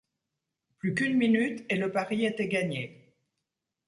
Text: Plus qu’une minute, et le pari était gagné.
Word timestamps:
Plus 0.79 0.95
qu’une 0.95 1.15
minute, 1.15 1.63
et 1.69 1.75
le 1.75 1.91
pari 1.91 2.25
était 2.25 2.47
gagné. 2.47 3.15